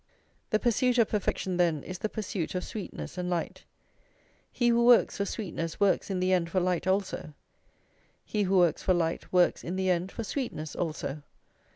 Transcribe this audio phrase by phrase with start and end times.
[0.49, 3.65] The pursuit of perfection, then, is the pursuit of sweetness and light.
[4.51, 7.35] He who works for sweetness works in the end for light also;
[8.25, 11.21] he who works for light works in the end for sweetness also.